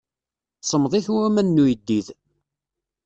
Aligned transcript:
Semmḍit 0.61 1.07
waman 1.13 1.47
n 1.55 1.61
uyeddid. 1.63 2.07